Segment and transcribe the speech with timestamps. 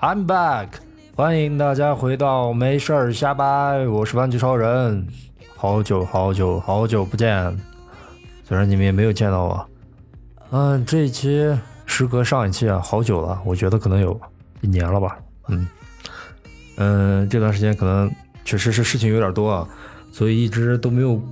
[0.00, 0.70] I'm back！
[1.14, 5.06] 欢迎大家回到没事儿瞎掰，我是玩具超人。
[5.56, 7.56] 好久好久好久不见，
[8.42, 9.68] 虽然你们也没有见到我。
[10.50, 14.20] 嗯，这一期时隔上一期啊，好久了，我觉得可能有
[14.62, 15.16] 一年了吧。
[15.46, 15.68] 嗯
[16.78, 18.10] 嗯，这段时间可能
[18.44, 19.68] 确实是事情有点多啊，
[20.10, 21.22] 所以一直都没有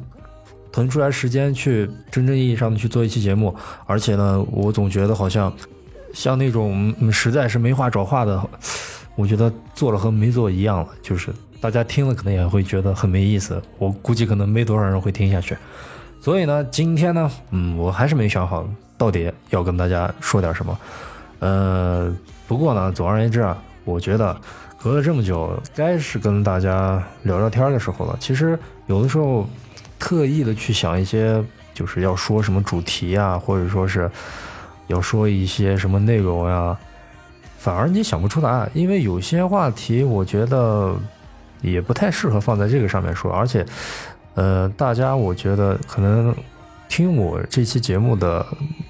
[0.71, 3.53] 腾出来时间去真正意义上的去做一期节目。
[3.87, 5.53] 而且呢，我总觉得好像
[6.13, 8.43] 像那种实在是没话找话的，
[9.15, 10.89] 我觉得做了和没做一样了。
[11.03, 15.57] 就是大家听了可能也会觉得很没意思，我估计可能没多少人会听下去。
[16.21, 18.69] 所以呢，今天呢，嗯，我还是没想好
[18.99, 20.79] 到底要跟大家说点什么。
[21.39, 22.15] 呃，
[22.47, 24.39] 不过呢，总而言之啊，我觉得
[24.83, 28.17] 隔了这么久，该是跟大家聊聊天的时候了。
[28.21, 29.49] 其实有的时候
[29.99, 34.11] 特意的去想一些，就是要说什么主题啊，或者说是
[34.91, 36.77] 要说一些什么内容呀，
[37.59, 40.95] 反而你想不出答案，因为有些话题我觉得
[41.63, 43.65] 也不太适合放在这个上面说，而且，
[44.35, 46.35] 呃，大家我觉得可能
[46.89, 48.45] 听我这期节目的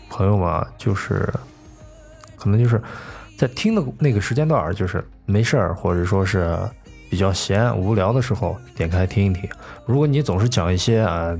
[0.08, 1.32] 朋友嘛，就是
[2.36, 2.80] 可能就是
[3.36, 6.58] 在听的那个时间段，就是没事儿或者说是
[7.10, 9.48] 比较闲无聊的时候，点开听一听。
[9.84, 11.36] 如果你总是讲一些啊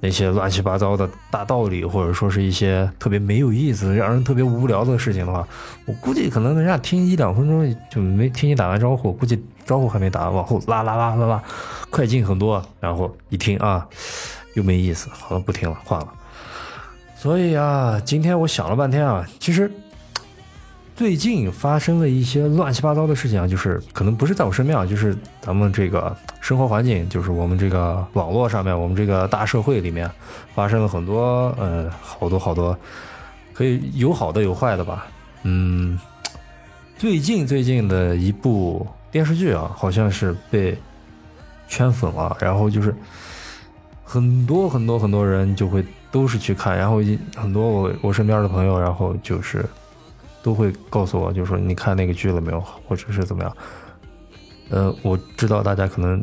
[0.00, 5.46] 那些乱七八糟的大道理，或者说是一些特别没有意思、让人特别无聊的事情的话，
[5.84, 11.42] 我估计可能人家听一两分钟就没听你打完招呼，估计招呼还没打，往后拉拉拉拉拉，
[11.90, 13.86] 快进很多，然后一听啊
[14.54, 16.08] 又没意思，好了不听了，换了。
[17.14, 19.70] 所以啊，今天我想了半天啊，其实
[20.96, 26.16] 最近发生了一些乱七八糟的事情啊，就是可能不是在我身边啊，就是咱们这个
[26.50, 30.10] 生活环境，就是我们这个网络上面，我们这个大社会里面
[30.52, 32.76] 发生了很多呃好多好多，
[33.52, 35.06] 可以有好的有坏的吧。
[35.44, 35.96] 嗯，
[36.98, 40.76] 最近最近的一部电视剧啊，好像是被
[41.68, 42.92] 圈粉了，然后就是
[44.02, 49.64] 很多很多很多人就会都是去看，然后一很多我我身边的朋友，然后就是
[50.42, 53.56] 都会告诉我，就说你看那个剧了没有，或者是怎么样。
[54.70, 56.20] 呃，我知道大家可能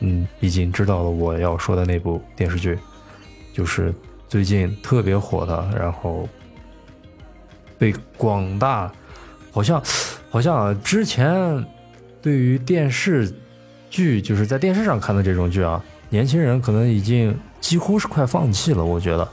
[0.00, 2.78] 嗯已经知道了我要说的那部电视剧，
[3.52, 3.94] 就是
[4.28, 6.28] 最近特别火的，然后
[7.78, 8.92] 被广大
[9.50, 9.82] 好像
[10.30, 11.64] 好像之前
[12.20, 13.32] 对于电视
[13.88, 18.84] 剧就是在电视上看的这种剧啊，年轻人可能已经几乎是快放弃了。
[18.84, 19.26] 我觉得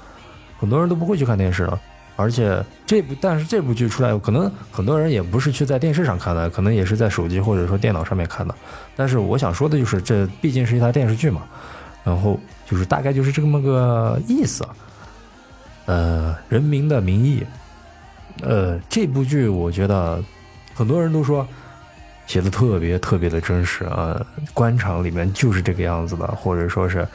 [0.58, 1.82] 很多人都不会去看电视了，
[2.16, 8.54] 而且这部但是这部剧出来，可能很多人也不是去在电视上看的，可能也是在手机或者说电脑上面看的。
[8.96, 11.42] 但是我想说的就是，这毕竟是一台电视剧嘛，
[12.04, 14.64] 然后就是大概就是这么个意思。
[15.86, 17.44] 呃，《人民的名义》，
[18.48, 20.24] 呃，这部剧我觉得
[20.74, 21.46] 很多人都说
[22.26, 24.18] 写的特别特别的真实啊，
[24.54, 27.06] 官场里面就是这个样子的，或者说是，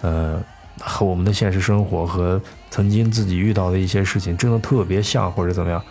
[0.00, 0.42] 呃，
[0.80, 5.82] 和我们的现实生活和曾经自己遇到的一些事情真的特别像，或者怎么样。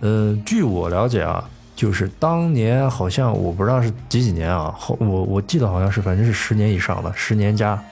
[0.00, 7.82] 呃，据我了解啊，就是当年好像我不知道是几几年啊，后我我记得好像是反正是十年以上的，十年加。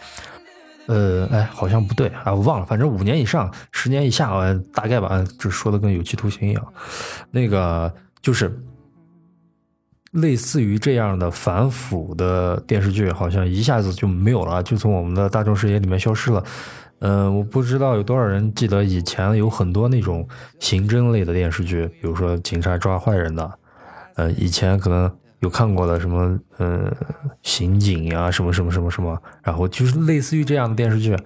[0.87, 4.33] 呃，哎，好像不对啊，我忘了，反正五年以上，十年以下，
[4.75, 6.67] 大概吧，就说的跟有期徒刑一样。
[7.31, 8.53] 那个就是
[10.11, 16.43] 类似于这样的反腐的电视剧，好像一下子就没有了，就从我们的大众视野里面消失了。
[17.01, 20.27] 嗯，我不知道有多少人记得以前有很多那种
[20.59, 23.53] 刑侦类的电视剧，比如说警察抓坏人的，
[24.15, 25.11] 呃，以前可能。
[25.41, 26.93] 有看过的什么，呃，
[27.43, 31.17] 刑警呀，什么什么什么什么，然后就是类似于这样的电视剧，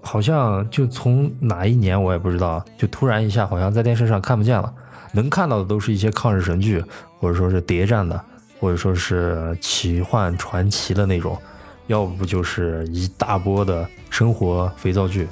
[0.00, 4.74] 好像就从哪一年我也不知道，就突然一下好像在电视上看不见了，
[5.12, 6.84] 能看到的都是一些抗日神剧，
[7.20, 8.20] 或者说是谍战的，
[8.58, 11.38] 或者说是奇幻传奇的那种，
[11.86, 15.28] 要不就是一大波的生活肥皂剧，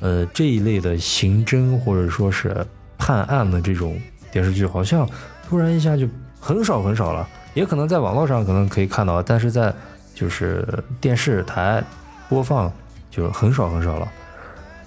[0.00, 2.66] 呃，这一类的刑侦或者说是
[2.98, 4.00] 判案的这种
[4.30, 5.08] 电视剧，好像
[5.48, 6.08] 突然一下就。
[6.44, 9.72] 很少很少了，也可能在网络上可能可以看到，但是在
[10.12, 10.66] 就是
[11.00, 11.80] 电视台
[12.28, 12.68] 播放
[13.12, 14.12] 就很少很少了。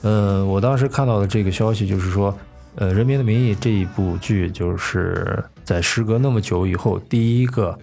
[0.01, 2.37] 嗯，我当时看到的这个消息就是说，
[2.75, 7.79] 呃，《人民的名义》这一部剧就是在时隔那么久以后，第一个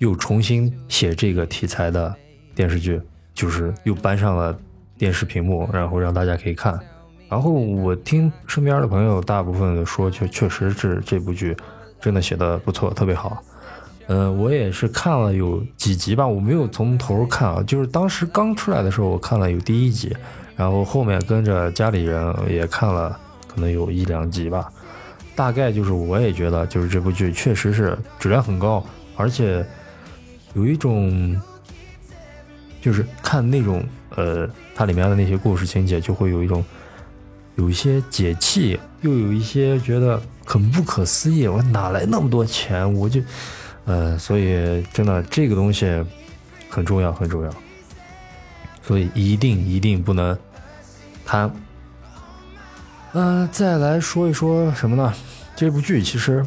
[0.00, 2.14] 又重新写这个题材的
[2.54, 3.00] 电视剧，
[3.34, 4.58] 就是又搬上了
[4.96, 6.78] 电视屏幕，然后让大家可以看。
[7.28, 11.56] 然后我听身边的朋友大部分的说，确确实是这部剧。
[12.00, 13.44] 真的写的不错，特别好。
[14.06, 20.16] 嗯，我也是看了有几集吧，我没有从头看啊，就是当时刚出来的时候，我看了有第一集，
[20.56, 24.72] 然后后面跟着家里人也看了，可能有一两集吧。
[25.36, 28.82] 大概就是我也觉得，就是这部剧确实是质量很高，
[29.14, 29.62] 而且
[30.54, 31.40] 有一种
[32.80, 33.84] 就是看那种
[34.16, 36.64] 呃它里面的那些故事情节，就会有一种
[37.56, 41.46] 有一些解气，又有一些觉得很不可思议。
[41.46, 42.92] 我哪来那么多钱？
[42.94, 43.20] 我就
[43.84, 45.86] 呃，所以真的这个东西
[46.68, 47.50] 很重要，很重要。
[48.82, 50.36] 所以一定一定不能
[51.24, 51.50] 贪。
[53.12, 55.12] 嗯，再来说一说什么呢？
[55.54, 56.44] 这部剧其实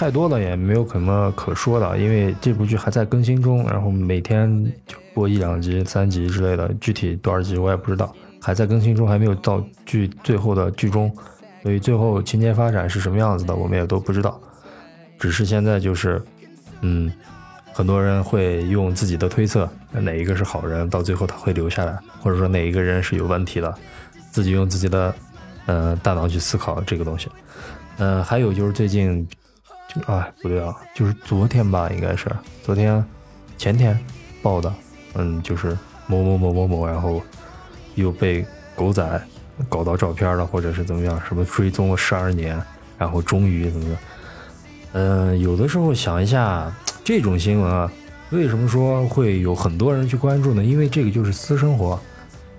[0.00, 8.10] 太多了，也没有什么可说的，因为这部剧还在更新中，然后每天就播一两集、三集之类的，具体多少集我也不知道，
[8.40, 11.14] 还在更新中，还没有到剧最后的剧中，
[11.62, 14.40] 所以最后情节发展是什么样子的，我们也都不知道。
[15.18, 16.22] 只是现在就是，
[16.80, 17.12] 嗯，
[17.74, 23.74] 很多人会用自己的推测，哪一个是好人，到最后他会留下来，或者说哪一个人是有问题的，
[24.30, 25.14] 自己用自己的。
[25.66, 27.28] 嗯，大脑去思考这个东西。
[27.98, 29.28] 嗯，还有就是最近，
[29.92, 32.30] 就哎不对啊，就是昨天吧，应该是
[32.62, 33.04] 昨天、
[33.58, 33.98] 前天
[34.40, 34.72] 报的。
[35.14, 35.76] 嗯，就是
[36.06, 37.20] 某某某某某，然后
[37.96, 38.46] 又被
[38.76, 39.22] 狗仔
[39.68, 41.20] 搞到照片了，或者是怎么样？
[41.26, 42.56] 什么追踪了十二年，
[42.96, 43.98] 然后终于怎么样？
[44.92, 46.72] 嗯，有的时候想一下
[47.02, 47.90] 这种新闻啊，
[48.30, 50.62] 为什么说会有很多人去关注呢？
[50.64, 52.00] 因为这个就是私生活，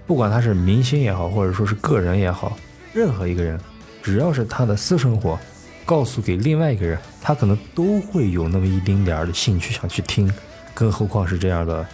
[0.05, 2.57] 不管他是明星也好，或者说是个人也好。
[2.93, 3.57] 任何一个人，
[4.03, 5.39] 只要是他的私生活，
[5.85, 10.31] 告诉给另外一个人，他可能都会有那么一丁点儿的兴趣想去听，
[10.73, 11.85] 更何况是这样的，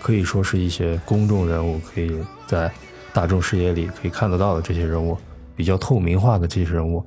[0.00, 2.72] 可以说是一些公众人物，可以在
[3.12, 5.16] 大众视野里可以看得到的这些人物，
[5.54, 7.04] 比较透明化的这些人物，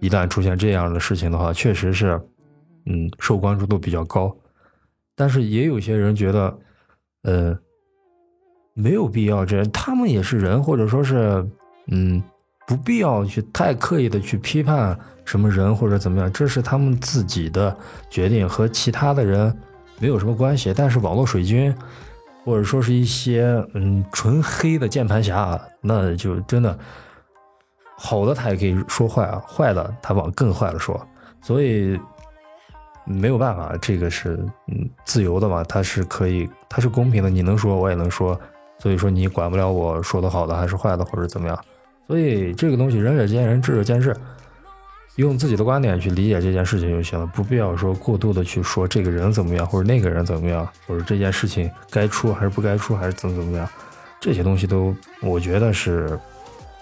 [0.00, 2.20] 一旦出现这样的事情的话，确实是，
[2.86, 4.34] 嗯，受关注度比较高。
[5.16, 6.58] 但是也有些人觉得，
[7.22, 7.58] 呃，
[8.74, 11.44] 没有必要这，他们也是人，或者说是，
[11.88, 12.22] 嗯。
[12.66, 17.76] 不必要去太刻意的去批判什么人或者怎么样，这是他们自己的
[18.08, 19.54] 决定，和其他的人
[19.98, 20.72] 没有什么关系。
[20.74, 21.74] 但是网络水军，
[22.44, 23.44] 或者说是一些
[23.74, 26.76] 嗯纯黑的键盘侠，那就真的
[27.96, 31.00] 好的他也可以说坏啊，坏的他往更坏了说。
[31.40, 31.98] 所以
[33.04, 34.34] 没有办法，这个是
[34.68, 38.40] 嗯自由的嘛，他是可以，他是公平的，你能说我也能说，
[38.78, 41.58] 所以说你管不了我说的好的还是坏的或者怎么样。
[42.12, 44.14] 所以这个东西仁者见仁，智者见智，
[45.16, 53.66] 用自己的观点去理解这件事情就行了，不必要说过度的去说这个人怎么样，或者那个人怎么样，或者这件事情该出还是不该出，还是怎么怎么样，
[54.20, 56.20] 这些东西都我觉得是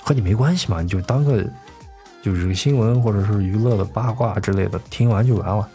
[0.03, 1.45] 和你没关系嘛，你就当个
[2.25, 5.69] 就是新闻或者是娱乐的八卦之类的，听完就完了。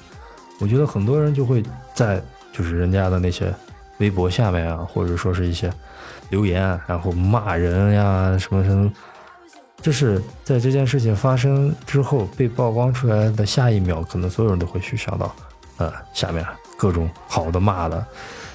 [0.59, 1.63] 我觉得很多人就会
[1.93, 3.55] 在就是人家的那些
[3.99, 5.71] 微博下面啊，或者说是一些
[6.29, 8.91] 留言，然后骂人呀，什么什么。
[9.85, 15.35] 这是在这件事情发生之后被曝光出来的下一秒，可能所有人都会去想到，
[15.77, 16.43] 呃，下面
[16.75, 18.03] 各种好的骂的，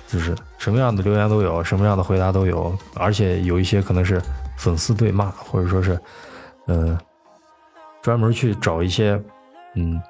[0.09, 4.21] 就是什么样的留言都有，什么样的回答都有，而且有一些可能是
[4.57, 5.97] 粉丝对骂，或者说是，
[6.67, 6.99] 嗯，
[8.03, 9.13] 专门去找一些，
[9.77, 10.03] 嗯，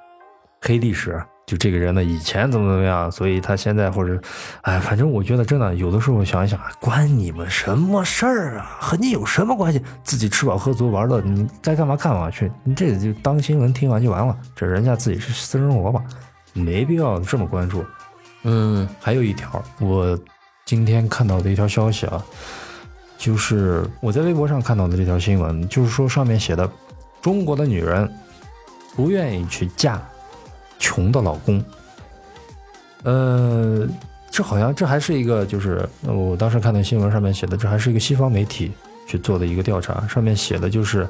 [0.63, 1.23] 黑历史。
[1.51, 4.17] 就这个人呢，以前怎么怎么样，所以他现在或者，
[4.61, 8.79] 哎，反正我觉得真的有的时候想一想，关你们什么事儿啊？
[8.81, 9.83] 和你有什么关系？
[10.05, 12.49] 自己吃饱喝足玩乐，你该干嘛干嘛去。
[12.63, 16.05] 你这个就当新闻听完就完了，这人家自己是私生活吧，
[16.53, 17.85] 没必要这么关注。
[18.45, 20.17] 嗯，还有一条，我
[20.65, 22.25] 今天看到的一条消息啊，
[23.19, 26.71] 就是我在微博上看到的这条新闻，就是说上面写的，
[27.21, 28.09] 中国的女人
[28.95, 30.01] 不愿意去嫁。
[30.81, 31.63] 穷的老公，
[33.05, 33.87] 呃，
[34.31, 38.73] 这好像这还是一个，就是我当时看的新闻上面写的，这还是一个西方媒体
[39.07, 41.07] 去做的一个调查，上面写的就是，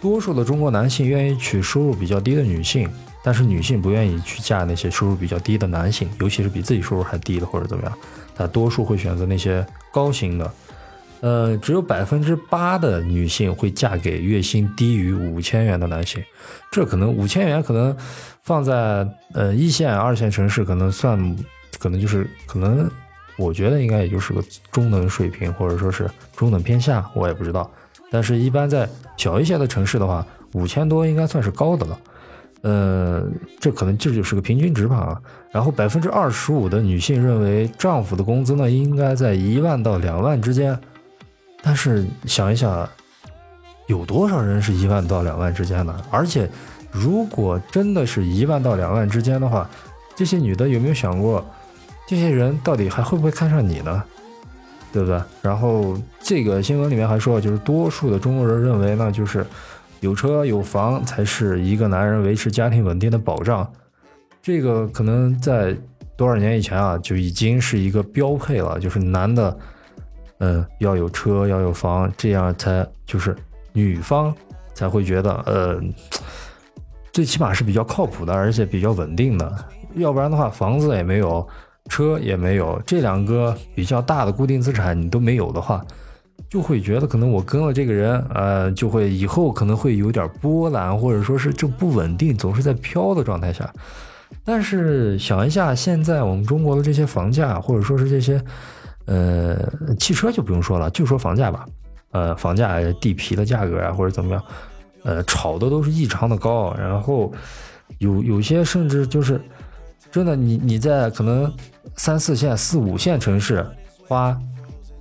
[0.00, 2.88] 多数的中国男性愿意娶收入比较低的女性，
[3.22, 7.92] 但是女性不愿意去嫁那些收入比较低的男性，尤其是比自己收入还低的或者怎么样，
[8.36, 10.50] 大多数会选择那些高薪的。
[11.20, 16.22] 呃，只有百分之八的女性会嫁给月薪低于五千元的男性，
[16.70, 17.96] 这可能五千元可能
[18.42, 21.36] 放在呃一线、二线城市可能算，
[21.78, 22.88] 可能就是可能，
[23.36, 27.68] 我觉得应该也就是个中等水平，或者说是中等偏下，我也不知道。
[28.10, 31.98] 但是，一般在小一些的城市的话，五千多应该算是高的了。
[32.62, 33.22] 呃，
[33.60, 35.20] 这可能这就是个平均值吧。
[35.50, 40.78] 然后百分之二十五的女性认为，丈夫的工资呢应该在一万到两万之间。
[41.62, 42.88] 但是想一想，
[43.86, 45.94] 有多少人是一万到两万之间的？
[46.10, 46.48] 而且，
[46.90, 49.68] 如果真的是一万到两万之间的话，
[50.14, 51.44] 这些女的有没有想过，
[52.06, 54.02] 这些人到底还会不会看上你呢？
[54.92, 55.20] 对不对？
[55.42, 59.46] 然后这个新闻里面还说，就是多数的中国人认为呢，就是
[60.00, 63.70] 有车有房才是一个男人维持家庭稳定的保障。
[64.40, 65.76] 这个可能在
[66.16, 69.54] 多少年以前啊，就已经是一个标配了，就是男的，
[70.38, 73.36] 嗯，要有车要有房，这样才就是
[73.72, 74.34] 女方
[74.74, 75.80] 才会觉得，呃，
[77.12, 79.52] 最起码是比较靠谱的，而且比较稳定的。
[79.94, 81.46] 要不然的话，房子也没有，
[81.88, 85.84] 车也没有，这两个比较大的固定资产你都没有的话。
[86.48, 93.70] 就会觉得可能我跟了这个人，呃，就会以后可能会有点波澜，或者说是这不稳定，总是在飘的状态下。
[94.44, 98.40] 但是想一下，现在我们中国的这些房价，或者说是这些，
[99.08, 99.56] 呃，
[99.98, 101.66] 汽车就不用说了，就说房价吧，
[102.12, 104.44] 呃，房价、地皮的价格啊，或者怎么样，
[105.02, 106.72] 呃，炒的都是异常的高。
[106.78, 107.32] 然后
[107.98, 109.40] 有有些甚至就是
[110.12, 111.52] 真的，你你在可能
[111.96, 113.66] 三四线、四五线城市
[114.06, 114.38] 花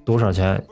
[0.04, 0.64] 多少钱？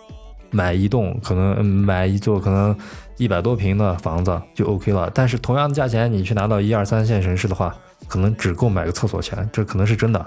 [0.51, 2.74] 买一栋可能买一座可能
[3.18, 7.75] 一百多平的房子就 OK 了，但是同样的价钱，你去拿到一二三线城市的话，
[8.08, 10.25] 可能只够买个厕所钱，这可能是真的。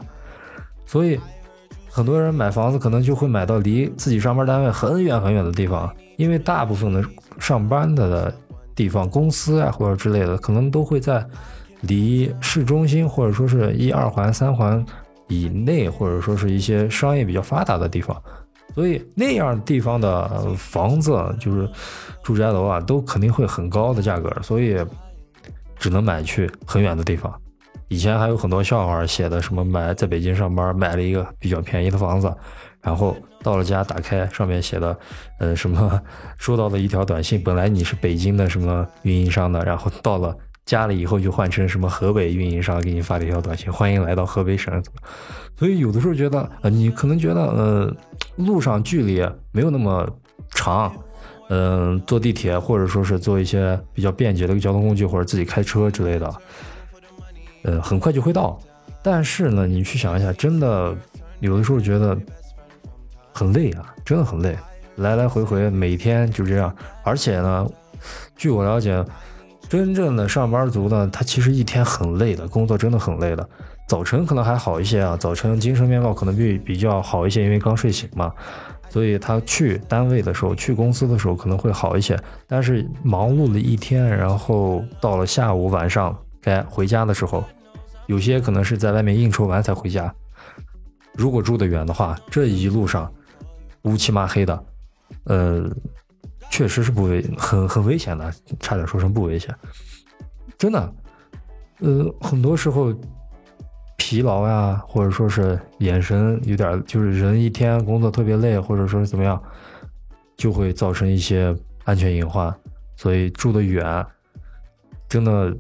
[0.85, 1.19] 所以
[1.91, 7.03] 很多人买房子可能就会买到离自己上班单位很远很远的地方，因为大部分的
[7.39, 8.33] 上班的
[8.75, 11.27] 地方，公司啊或者之类的，可能都会在
[11.81, 14.85] 离市中心或者说是一二环、三环
[15.29, 18.17] 以内，或者说是一些商业比较发达的地方。
[18.75, 21.69] 所以那样地方的房子，就是
[22.23, 24.77] 住宅楼啊，都肯定会很高的价格，所以
[25.79, 27.33] 只能买去很远的地方。
[27.89, 32.33] 以前还有很多笑话写的，什么买在北京上班买了一个比较便宜的房子，
[32.81, 34.97] 然后到了家打开，上面写的，
[35.39, 36.01] 呃，什么
[36.39, 40.37] 收到了一条短信，本来你是北京的什么运营商的，然后到了。
[40.67, 44.85] 家了以后就换成什么河北运营商给你发了一条短信，欢迎来到河北省。
[45.57, 47.97] 所以有的时候觉得，呃，你可能觉得，呃，
[48.37, 50.07] 路上距离没有那么
[50.51, 50.95] 长，
[51.49, 56.31] 嗯，坐地铁或者说是坐一些比较便捷的交通工具或者自己开车之类的，
[57.69, 58.59] 呃，很快就会到。
[59.03, 60.97] 但是呢，你去想一下，真的
[61.41, 62.17] 有的时候觉得
[63.33, 64.57] 很累啊，真的很累，
[64.97, 66.75] 来来回回每天就这样。
[67.05, 67.67] 而且呢，
[68.37, 69.05] 据我了解。
[69.69, 73.47] 真正的上班族呢，他其实一天很累的，工作真的很累的。
[73.87, 78.33] 早晨可能还好一些啊，早晨精神面貌可能比比较好一些，因为刚睡醒嘛，
[78.89, 82.19] 所以他去单位的时候，去公司的时候可能会好一些。
[82.47, 87.45] 但是忙碌了一天，然后到了下午晚上该回家的时候，
[88.09, 90.13] 有些可能是在外面应酬完才回家。
[91.15, 93.11] 如果住得远的话，这一路上
[93.83, 94.65] 乌漆麻黑的，
[95.25, 95.71] 呃。
[96.51, 99.55] 确实是不危，很很危险的，差点说成不危险，
[100.57, 100.95] 真的，
[101.81, 102.93] 呃，很多时候
[103.99, 109.41] 疲劳呀，或者说是眼神有点，就是人一天工作特别累，或者说是怎么样，
[110.39, 112.53] 就会造成一些安全隐患。
[112.97, 114.05] 所以住得远，
[115.07, 115.55] 真的，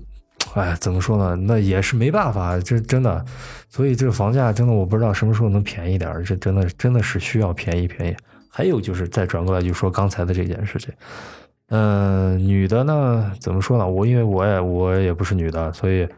[0.55, 1.37] 哎，怎么说呢？
[1.37, 3.25] 那也是没办法，这真的。
[3.69, 8.17] 所以这个房价真的，我不知道什么时候能便宜点，这真的真的是需要便宜便宜。
[8.49, 10.93] 还有就是再转过来就说刚才的这件事情，
[11.69, 13.87] 嗯，女的呢怎么说呢？
[13.87, 16.09] 我因为我也我也不是女的，所以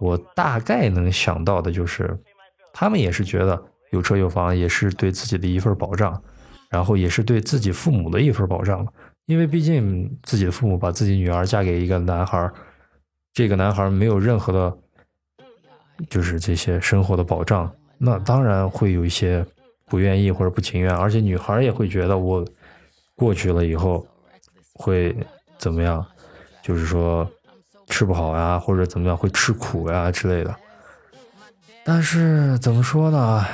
[0.00, 2.14] 我大概能想到的就是，
[2.72, 3.62] 他们也是觉得
[3.92, 6.20] 有车有房也是对自己的一份保障，
[6.68, 8.86] 然后也是对自己父母的一份保障
[9.26, 12.52] 因为毕竟自己的父母把自己女儿嫁给一个男孩儿，
[13.36, 14.76] 这个男孩没有任何的，
[16.08, 19.44] 就是这些生活的保障，那当然会有一些。
[19.88, 22.44] 不愿意或者不情愿，而且女孩也会觉得我
[23.14, 24.04] 过去了以后
[24.72, 25.16] 会
[25.58, 26.04] 怎么样？
[26.60, 27.24] 就是说
[27.86, 30.52] 吃不好呀，或者怎么样会吃苦呀之类的。
[31.84, 33.46] 但是怎么说呢？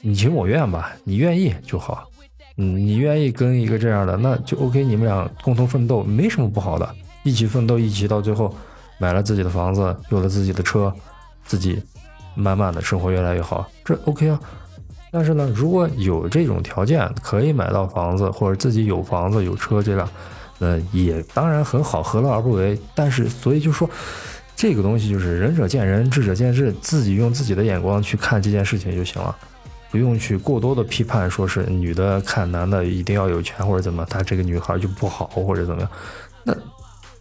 [0.00, 2.08] 你情我愿吧，你愿意就好。
[2.56, 4.82] 嗯，你愿意跟一个这样的，那就 OK。
[4.82, 6.94] 你们俩共同奋斗，没什么不好的。
[7.22, 8.56] 一起奋斗，一起到最后
[8.98, 10.92] 买了自己的房子，有了自己的车，
[11.44, 11.82] 自己
[12.34, 14.40] 慢慢的生活越来越好，这 OK 啊。
[15.10, 20.08] 但是呢，如果有这种条件可以买到房子，或者自己有房子有车，这样，
[20.58, 22.76] 呃，也当然很好，何乐而不为？
[22.96, 23.88] 但是，所以就说，
[24.56, 29.36] 这个东西就是仁者见仁，智者见智，自己用自己的眼光去看这件事情就行了，
[29.90, 35.90] 不用去过多的批判，说是女的看男的一定要有钱或者怎么，她这个女孩就不好或者怎么样？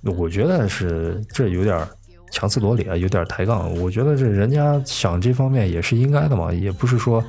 [0.03, 1.87] 我觉得是这有点
[2.31, 3.73] 强词夺理啊，有点抬杠。
[3.79, 7.23] 我觉得这人家想这方面也是应该的嘛，也不是说。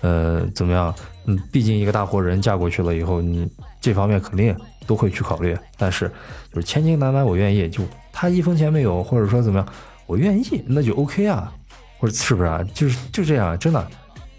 [0.00, 0.94] 呃，怎么样？
[1.24, 3.48] 嗯，毕竟一个大活人嫁过去了以后，你
[3.80, 4.54] 这方面肯定
[4.86, 5.56] 都会去考虑。
[5.78, 6.06] 但是，
[6.52, 9.66] 就是千金难买我愿意，就他一分钱没有，或者说怎么样，
[10.04, 11.50] 我愿意，那就 OK 啊，
[11.96, 12.62] 或者是不是啊？
[12.74, 13.86] 就是就这样，真的。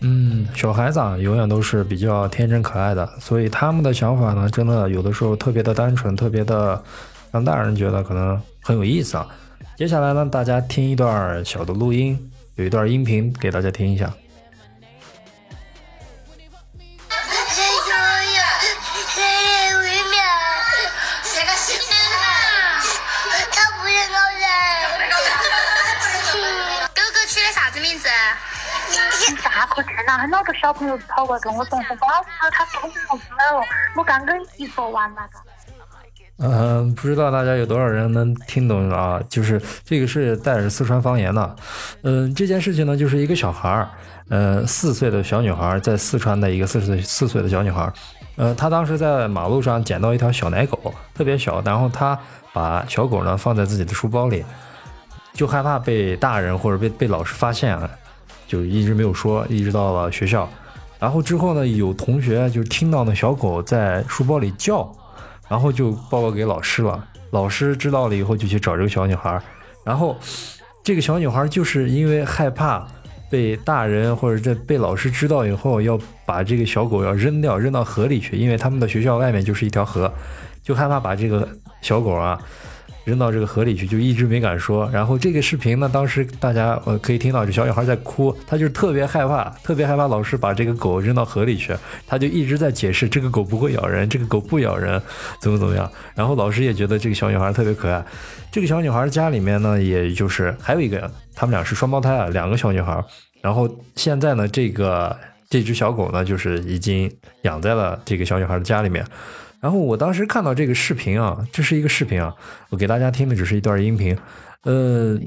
[0.02, 6.80] 嗯，小孩子啊，永远都是比较天真可爱的，所以他们的想法呢，真的有的时候特别的单纯，特别的，
[7.36, 9.28] 让大人觉得可能很有意思啊。
[9.76, 14.10] 接下来呢，大家听一段小的录音，有一段音频给大家听一下。
[29.44, 30.18] 啥可吃了？
[30.18, 33.64] 很多个小朋友跑过来跟我说：“说老师，他说我不了。”
[33.96, 35.55] 我刚跟你说完那个。
[36.38, 39.22] 嗯，不知道大家有多少人能听懂啊？
[39.30, 41.56] 就是这个是带着四川方言的。
[42.02, 43.90] 嗯，这件事情呢，就是一个小孩儿，
[44.30, 47.92] 呃，四岁的小女孩，在四川的一个四岁四岁的小女孩，
[48.36, 52.20] 呃，她当时在马路上捡到一条小奶狗，特别小，然后她
[52.52, 54.44] 把小狗呢放在自己的书包里，
[55.34, 57.90] 就害怕被大人或者被被老师发现啊。
[58.48, 60.48] 就一直没有说，一直到了学校，
[61.00, 64.88] 然后之后呢，有同学就听到那小狗在书包里叫，
[65.48, 67.06] 然后就报告给老师了。
[67.32, 69.42] 老师知道了以后，就去找这个小女孩。
[69.84, 70.18] 然后
[70.84, 72.88] 这个小女孩就是因为害怕
[73.30, 80.12] 被大人或者这被老师知道以后，要把这个小狗要扔掉，扔到河里去，因为他们的学校外面就是一条河，
[80.64, 81.48] 就害怕把这个
[81.82, 82.40] 小狗啊。
[83.06, 84.90] 扔到这个河里去，就一直没敢说。
[84.92, 91.74] 然后这个视频呢，当时大家呃可以听到这小女孩在哭，她就是特别害怕，特别害怕老师把这个狗扔到河里去，
[92.06, 95.02] 她就一直在解释这个狗不会咬人，这个狗不咬人，
[95.40, 95.90] 怎么怎么样。
[96.16, 98.04] 然后老师也觉得这个小女孩特别可爱。
[98.52, 103.04] 这个小女孩家里面呢，也就是还有一个，他们俩是双胞胎啊，两个小女孩。
[103.42, 105.16] 然后现在呢，这个
[105.48, 107.12] 这只小狗呢，就是已经
[107.44, 109.06] 养在了这个小女孩的家里面。
[109.66, 112.32] 然后我当时看到这个视频啊，这是一个视频啊，
[112.70, 114.16] 我给大家听的只是一段音频，
[114.62, 115.18] 呃，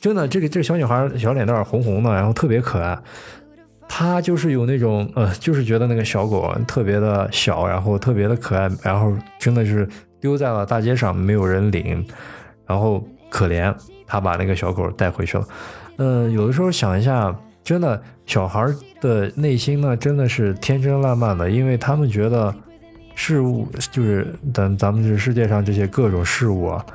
[0.00, 2.96] 真的，这个这个小女孩小脸蛋红红的，然后特别可爱，
[3.88, 9.84] 她就是有那种呃，就是觉得那个小狗特别的小，然后特别的可爱，然后真的是
[10.20, 12.06] 丢在了大街上没有人领，
[12.68, 13.74] 然后可怜，
[14.06, 15.44] 她把那个小狗带回去了，
[15.96, 18.64] 嗯，有的时候想一下，真的小孩
[19.00, 22.54] 的内心呢，真的是天真烂漫的，因为他们觉得。
[23.20, 26.86] 事物就是咱咱们这世界上这些各种事物啊，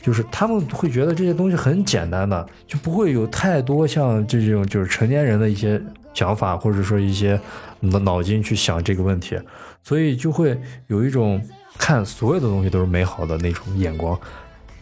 [0.00, 5.82] 就是他们会觉得这些东西很简单的，就不会有太多像这种就是成年人的一些
[6.14, 7.38] 想法，或者说一些
[7.80, 9.36] 脑脑筋去想这个问题，
[9.82, 10.56] 所以就会
[10.86, 11.42] 有一种
[11.76, 14.16] 看所有的东西都是美好的那种眼光。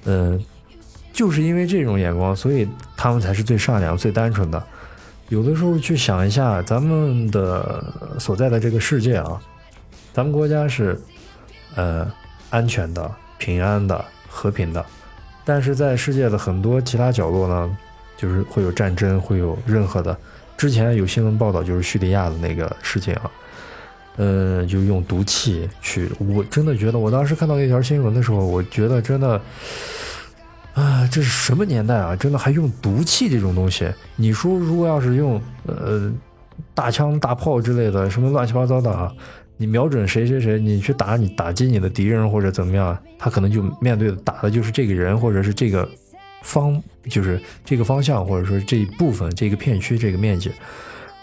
[0.04, 0.38] 嗯，
[1.10, 4.62] 就是因为这种眼光，所以他们才是最善良、最单纯的。
[5.30, 7.82] 有的时候去想一下咱们的
[8.18, 9.40] 所在的这个世界啊。
[10.12, 11.00] 咱们国家是，
[11.74, 12.06] 呃，
[12.50, 14.84] 安全的、平安的、和平的，
[15.44, 17.76] 但是在世界的很多其他角落呢，
[18.16, 20.16] 就是会有战争，会有任何的。
[20.54, 23.30] 之前有新闻报道，就是叙利亚的那个事情啊，
[24.16, 29.40] 呃，就用毒气去，我真的觉得，我当时看到那条新闻的时候，我觉得真的，
[30.74, 32.14] 啊，这是什么年代啊？
[32.14, 33.90] 真的还用毒气这种东西？
[34.14, 36.12] 你说，如果要是用呃
[36.74, 39.10] 大枪大炮之类的，什么乱七八糟的啊？
[39.56, 45.88] 你瞄准谁谁谁，你去打你打击你的敌人或者怎么样，他可能就面对的打的就是这个人或者是这个
[46.42, 50.50] 方，就是这个方向或者说这一部分这个片区这个面积。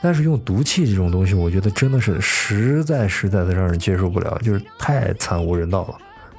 [0.01, 5.97] 但是用毒气这种东西，我觉得真的是实在实在的让人接受不了，就是太惨无人道了。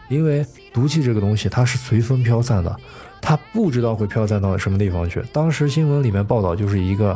[0.08, 2.74] 因为毒气这个东西它是随风飘散的，
[3.20, 5.22] 它不知道会飘散到什么地方去。
[5.30, 7.14] 当时新闻里面报道就是一个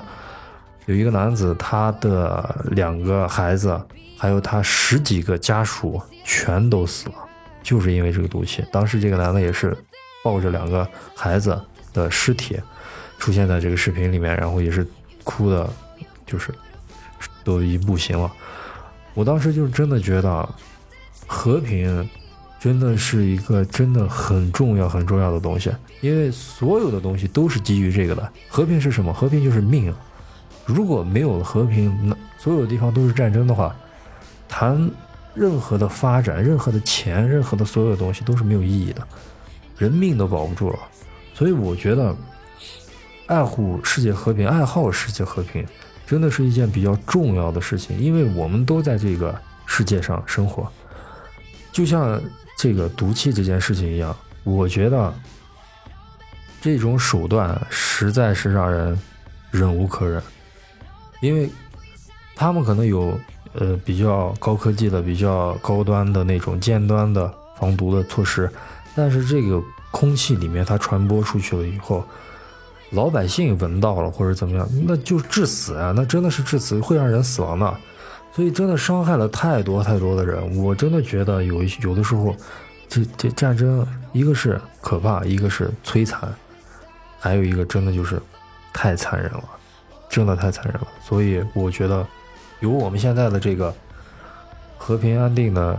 [0.85, 3.81] 有一个男子，他的两个孩子。
[4.25, 7.15] 还有他十几个家属全都死了，
[7.63, 8.65] 就是因为这个毒气。
[8.73, 9.77] 当时这个男的也是
[10.23, 11.61] 抱着两个孩子
[11.93, 12.59] 的尸体
[13.19, 14.87] 出现在这个视频里面，然后也是
[15.25, 15.71] 哭的，
[16.25, 16.51] 就是
[17.45, 18.33] 都已经不行了。
[19.13, 20.49] 我当时就真的觉得
[21.27, 22.09] 和平
[22.59, 28.33] 真的是一个真的很重要很重要的东西，因为所有的东西都是基于这个的。
[28.49, 29.13] 和平是什么？
[29.13, 29.95] 和平就是命。
[30.65, 33.77] 如果没有了和平，那所有地方都是战争的话。
[34.57, 34.89] 谈
[35.35, 39.05] 任何的发展，任何的钱，任何的所有东西都是没有意义的，
[39.77, 40.79] 人命都保不住了。
[41.35, 42.15] 所以我觉得，
[43.27, 45.67] 爱护世界和平，爱好世界和平，
[46.07, 47.99] 真的是一件比较重要的事情。
[47.99, 49.37] 因为我们都在这个
[49.67, 50.71] 世界上生活，
[51.73, 52.23] 就像
[52.57, 55.13] 这个毒气这件事情一样，我觉得
[56.61, 58.97] 这种手段实在是让人
[59.51, 60.23] 忍无可忍，
[61.21, 61.51] 因为
[62.37, 63.19] 他们可能有。
[63.55, 68.51] 呃，比较高科技的、比较高端的那种尖端的防毒的措施，
[68.95, 72.05] 但是这个空气里面它传播出去了以后，
[72.91, 75.93] 老百姓闻到了或者怎么样，那就致死啊！
[75.95, 77.75] 那真的是致死，会让人死亡的。
[78.33, 80.57] 所以真的伤害了太多太多的人。
[80.57, 82.35] 我真的觉得有有的时候，
[82.89, 86.35] 这这战争，一个是可怕，一个是摧残，
[87.21, 88.21] 还有一个真的就是
[88.73, 89.45] 太残忍了，
[90.09, 90.89] 真的太残忍了。
[91.01, 92.05] 所以我觉得，
[92.65, 93.73] 有我们现在的这个
[94.79, 95.79] 和平安定的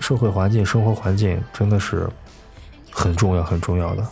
[0.00, 2.06] 社会环境、生活环境，真的是
[2.90, 4.06] 很重要、很重要的。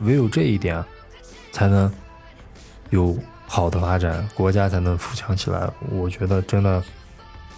[0.00, 0.84] 唯有这一点，
[1.52, 1.88] 才能
[2.90, 5.70] 有好的发展，国家才能富强起来。
[5.92, 6.82] 我觉得真的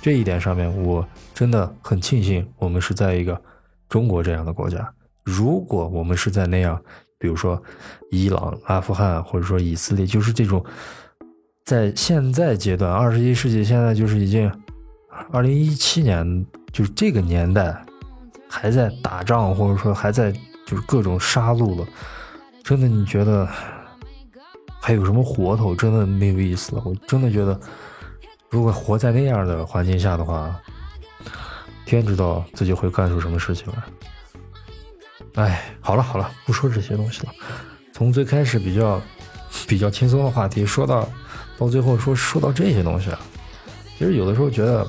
[0.03, 3.41] 这一点上面，我真的很庆幸我们是在一个。
[3.89, 4.91] 中国这样的国家，
[5.23, 6.79] 如果我们是在那样，
[7.19, 7.63] 比如说
[8.11, 10.63] 伊朗、阿富汗，或者说以色列，就是这种
[11.73, 14.53] 在现在阶段，二十一世纪现在就是已经
[15.31, 17.75] 二零一七年，就是这个年代
[18.47, 20.31] 还在打仗，或者说还在
[20.67, 21.87] 就是各种杀戮了，
[22.63, 23.49] 真的你觉得
[24.81, 25.75] 还有什么活头？
[25.75, 26.83] 真的没有意思了。
[26.85, 27.59] 我真的觉得，
[28.51, 30.55] 如果活在那样的环境下的话。
[31.85, 35.45] 天知道自己会干出什么事情来。
[35.45, 37.33] 哎，好了好了，不说这些东西了。
[37.93, 38.99] 从最开始比较
[39.67, 41.09] 比较轻松的话题，说到
[41.59, 43.21] 到最后说说到这些东西啊，
[43.99, 44.87] 其实有的时候觉得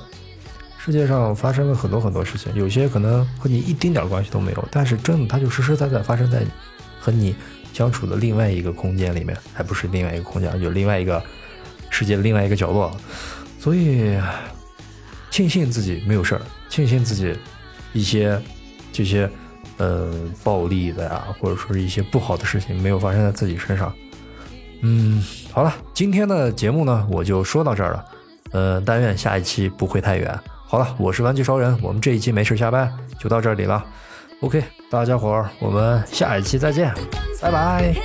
[0.77, 6.43] 世界上发生了很多很多事情，有些可能和你一丁点关系都没有，但是真的它就实实在在发生在
[6.99, 7.35] 和你
[7.73, 11.21] 相处的另外一个空间里面，还不是另外一个空间，有另外一个
[11.89, 12.95] 世界的另外一个角落。
[13.59, 14.17] 所以
[15.31, 16.41] 庆幸自己没有事儿。
[16.69, 17.33] 庆幸自己
[17.93, 18.41] 一些
[18.91, 19.29] 这些
[19.77, 23.93] 呃暴力的呀，或者说是一些不好的事情没有发生在自己身上。
[24.85, 28.05] 嗯，好了，今天的节目呢，我就说到这儿了。
[28.51, 30.37] 呃，但愿下一期不会太远。
[30.67, 33.83] 好了，我是玩具超人，我们这一期没事下班就到这里了。
[34.41, 36.93] OK，大家伙儿，我们下一期再见，
[37.41, 37.95] 拜拜。